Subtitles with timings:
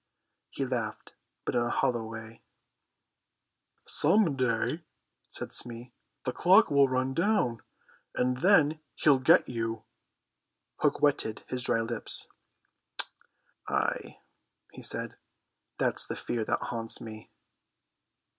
[0.49, 1.13] He laughed,
[1.45, 2.41] but in a hollow way.
[3.85, 4.81] "Some day,"
[5.29, 5.93] said Smee,
[6.23, 7.61] "the clock will run down,
[8.15, 9.83] and then he'll get you."
[10.77, 12.25] Hook wetted his dry lips.
[13.67, 14.17] "Ay,"
[14.71, 15.17] he said,
[15.77, 17.29] "that's the fear that haunts me."